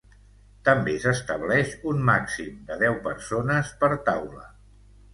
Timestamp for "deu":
2.87-3.01